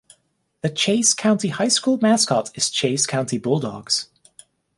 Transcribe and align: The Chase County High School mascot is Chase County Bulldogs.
The 0.63 0.69
Chase 0.71 1.13
County 1.13 1.49
High 1.49 1.67
School 1.67 1.99
mascot 2.01 2.49
is 2.55 2.71
Chase 2.71 3.05
County 3.05 3.37
Bulldogs. 3.37 4.09